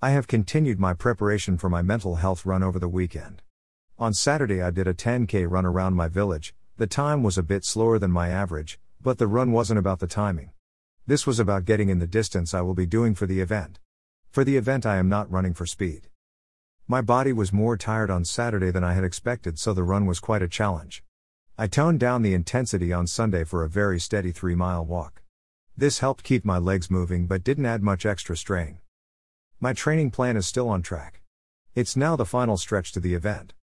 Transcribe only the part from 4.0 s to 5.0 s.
Saturday, I did a